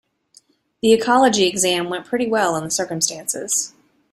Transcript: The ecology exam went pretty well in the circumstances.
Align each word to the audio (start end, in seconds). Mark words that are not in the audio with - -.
The 0.81 0.93
ecology 0.93 1.43
exam 1.45 1.87
went 1.91 2.07
pretty 2.07 2.25
well 2.27 2.55
in 2.55 2.63
the 2.63 2.71
circumstances. 2.71 3.71